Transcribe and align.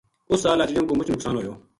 اُس 0.31 0.39
سال 0.43 0.59
اجڑیاں 0.63 0.85
کو 0.87 0.93
مُچ 0.97 1.07
نقصان 1.13 1.35
ہویو 1.35 1.53